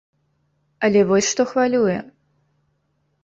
[0.87, 1.97] Але вось што хвалюе.